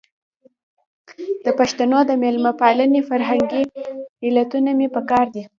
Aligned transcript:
د 1.45 1.47
پښتنو 1.59 1.99
د 2.09 2.11
مېلمه 2.21 2.51
پالنې 2.61 3.01
فرهنګي 3.09 3.63
علتونه 4.25 4.69
مې 4.77 4.87
په 4.95 5.01
کار 5.09 5.25
دي. 5.35 5.43